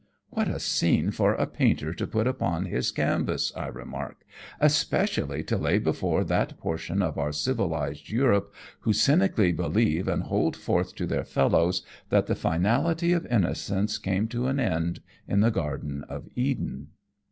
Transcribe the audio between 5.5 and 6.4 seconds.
lay before